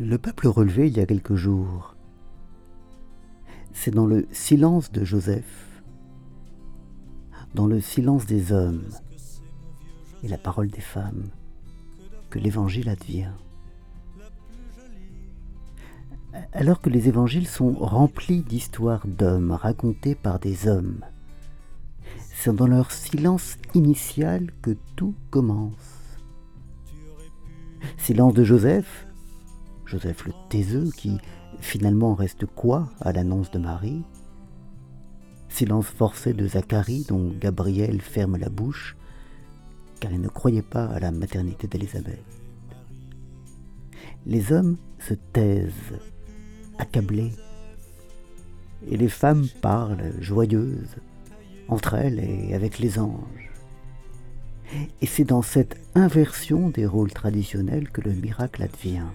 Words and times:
Le 0.00 0.16
peuple 0.16 0.46
relevé 0.46 0.86
il 0.86 0.96
y 0.96 1.00
a 1.00 1.06
quelques 1.06 1.34
jours. 1.34 1.96
C'est 3.72 3.90
dans 3.90 4.06
le 4.06 4.28
silence 4.30 4.92
de 4.92 5.04
Joseph, 5.04 5.82
dans 7.56 7.66
le 7.66 7.80
silence 7.80 8.24
des 8.24 8.52
hommes 8.52 8.86
et 10.22 10.28
la 10.28 10.38
parole 10.38 10.68
des 10.68 10.80
femmes 10.80 11.30
que 12.30 12.38
l'évangile 12.38 12.88
advient. 12.88 13.32
Alors 16.52 16.80
que 16.80 16.90
les 16.90 17.08
évangiles 17.08 17.48
sont 17.48 17.72
remplis 17.72 18.42
d'histoires 18.42 19.04
d'hommes 19.04 19.50
racontées 19.50 20.14
par 20.14 20.38
des 20.38 20.68
hommes, 20.68 21.04
c'est 22.36 22.54
dans 22.54 22.68
leur 22.68 22.92
silence 22.92 23.56
initial 23.74 24.52
que 24.62 24.76
tout 24.94 25.16
commence. 25.32 26.20
Silence 27.96 28.34
de 28.34 28.44
Joseph, 28.44 29.08
Joseph 29.88 30.26
le 30.26 30.32
taiseux 30.50 30.90
qui 30.96 31.18
finalement 31.60 32.14
reste 32.14 32.44
quoi 32.46 32.90
à 33.00 33.12
l'annonce 33.12 33.50
de 33.50 33.58
Marie? 33.58 34.02
Silence 35.48 35.86
forcé 35.86 36.34
de 36.34 36.46
Zacharie 36.46 37.06
dont 37.08 37.32
Gabriel 37.40 38.02
ferme 38.02 38.36
la 38.36 38.50
bouche 38.50 38.96
car 39.98 40.12
il 40.12 40.20
ne 40.20 40.28
croyait 40.28 40.62
pas 40.62 40.84
à 40.84 41.00
la 41.00 41.10
maternité 41.10 41.66
d'Élisabeth. 41.66 42.22
Les 44.26 44.52
hommes 44.52 44.76
se 44.98 45.14
taisent, 45.14 45.98
accablés, 46.78 47.32
et 48.88 48.96
les 48.96 49.08
femmes 49.08 49.46
parlent 49.60 50.12
joyeuses, 50.20 50.96
entre 51.68 51.94
elles 51.94 52.20
et 52.20 52.54
avec 52.54 52.78
les 52.78 52.98
anges. 52.98 53.50
Et 55.00 55.06
c'est 55.06 55.24
dans 55.24 55.42
cette 55.42 55.76
inversion 55.94 56.68
des 56.68 56.86
rôles 56.86 57.12
traditionnels 57.12 57.88
que 57.88 58.02
le 58.02 58.12
miracle 58.12 58.62
advient. 58.62 59.06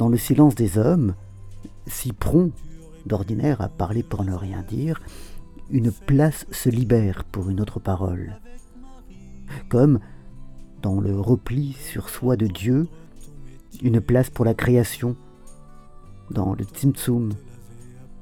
Dans 0.00 0.08
le 0.08 0.16
silence 0.16 0.54
des 0.54 0.78
hommes, 0.78 1.14
si 1.86 2.14
prompt 2.14 2.54
d'ordinaire 3.04 3.60
à 3.60 3.68
parler 3.68 4.02
pour 4.02 4.24
ne 4.24 4.32
rien 4.32 4.62
dire, 4.62 4.98
une 5.68 5.92
place 5.92 6.46
se 6.50 6.70
libère 6.70 7.24
pour 7.24 7.50
une 7.50 7.60
autre 7.60 7.80
parole. 7.80 8.40
Comme, 9.68 10.00
dans 10.80 11.02
le 11.02 11.20
repli 11.20 11.74
sur 11.74 12.08
soi 12.08 12.36
de 12.36 12.46
Dieu, 12.46 12.88
une 13.82 14.00
place 14.00 14.30
pour 14.30 14.46
la 14.46 14.54
création, 14.54 15.16
dans 16.30 16.54
le 16.54 16.64
Tzimtzum 16.64 17.34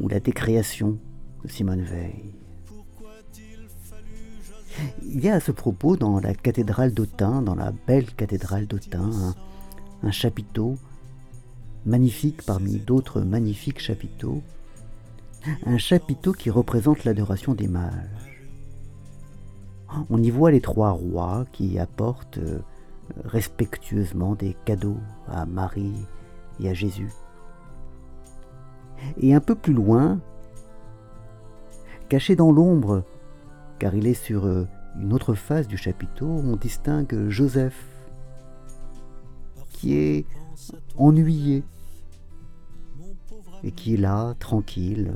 ou 0.00 0.06
la 0.06 0.20
décréation 0.20 0.96
de 1.42 1.48
Simone 1.48 1.82
Veil. 1.82 2.36
Il 5.02 5.24
y 5.24 5.28
a 5.28 5.34
à 5.34 5.40
ce 5.40 5.50
propos 5.50 5.96
dans 5.96 6.20
la 6.20 6.34
cathédrale 6.34 6.94
d'Autun, 6.94 7.42
dans 7.42 7.56
la 7.56 7.72
belle 7.72 8.14
cathédrale 8.14 8.68
d'Autun, 8.68 9.10
un, 9.10 9.34
un 10.04 10.10
chapiteau 10.12 10.76
magnifique 11.86 12.42
parmi 12.42 12.78
d'autres 12.78 13.20
magnifiques 13.20 13.80
chapiteaux, 13.80 14.42
un 15.66 15.78
chapiteau 15.78 16.32
qui 16.32 16.50
représente 16.50 17.04
l'adoration 17.04 17.54
des 17.54 17.68
mages. 17.68 18.48
On 20.10 20.22
y 20.22 20.30
voit 20.30 20.50
les 20.50 20.60
trois 20.60 20.90
rois 20.90 21.44
qui 21.52 21.78
apportent 21.78 22.38
euh, 22.38 22.60
respectueusement 23.24 24.34
des 24.34 24.56
cadeaux 24.64 24.98
à 25.28 25.46
Marie 25.46 26.06
et 26.60 26.68
à 26.68 26.74
Jésus. 26.74 27.12
Et 29.18 29.34
un 29.34 29.40
peu 29.40 29.54
plus 29.54 29.74
loin, 29.74 30.20
caché 32.08 32.34
dans 32.34 32.50
l'ombre, 32.50 33.04
car 33.78 33.94
il 33.94 34.06
est 34.06 34.14
sur 34.14 34.46
euh, 34.46 34.66
une 34.98 35.12
autre 35.12 35.34
face 35.34 35.68
du 35.68 35.76
chapiteau, 35.76 36.26
on 36.26 36.56
distingue 36.56 37.28
Joseph, 37.28 37.84
qui 39.68 39.96
est 39.96 40.26
ennuyé 40.96 41.64
et 43.62 43.72
qui 43.72 43.94
est 43.94 43.98
là, 43.98 44.34
tranquille, 44.38 45.12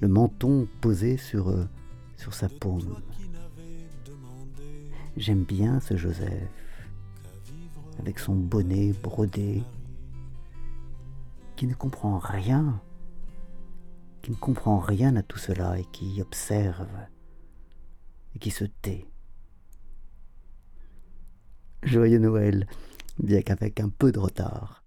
le 0.00 0.08
menton 0.08 0.68
posé 0.80 1.16
sur, 1.16 1.48
euh, 1.48 1.68
sur 2.16 2.34
sa 2.34 2.48
paume. 2.48 3.00
J'aime 5.16 5.44
bien 5.44 5.80
ce 5.80 5.96
Joseph, 5.96 6.50
avec 7.98 8.18
son 8.18 8.34
bonnet 8.34 8.92
brodé, 9.02 9.62
qui 11.56 11.66
ne 11.66 11.74
comprend 11.74 12.18
rien, 12.18 12.80
qui 14.22 14.30
ne 14.30 14.36
comprend 14.36 14.78
rien 14.78 15.16
à 15.16 15.22
tout 15.22 15.38
cela 15.38 15.78
et 15.78 15.84
qui 15.92 16.20
observe 16.20 16.88
et 18.34 18.38
qui 18.38 18.50
se 18.50 18.64
tait. 18.64 19.06
Joyeux 21.82 22.18
Noël, 22.18 22.66
bien 23.18 23.40
qu'avec 23.42 23.80
un 23.80 23.88
peu 23.88 24.12
de 24.12 24.18
retard. 24.18 24.82